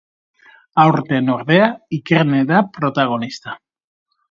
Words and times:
Aurten, 0.83 1.29
ordea, 1.33 1.67
Ikerne 1.99 2.41
da 2.55 2.63
protagonista. 2.81 3.57